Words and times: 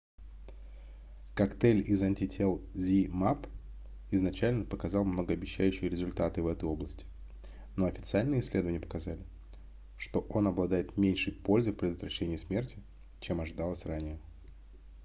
коктейль 1.35 1.81
из 1.87 2.01
антител 2.01 2.59
zmapp 2.73 3.47
изначально 4.09 4.65
показал 4.65 5.05
многообещающие 5.05 5.91
результаты 5.91 6.41
в 6.41 6.47
этой 6.47 6.67
области 6.67 7.05
но 7.75 7.85
официальные 7.85 8.39
исследования 8.39 8.79
показали 8.79 9.23
что 9.99 10.21
он 10.21 10.47
обладает 10.47 10.97
меньшей 10.97 11.33
пользой 11.33 11.73
в 11.73 11.77
предотвращении 11.77 12.35
смерти 12.37 12.79
чем 13.19 13.41
ожидалось 13.41 13.85
ранее 13.85 14.19